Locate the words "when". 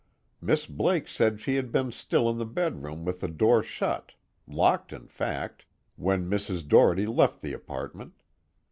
5.95-6.27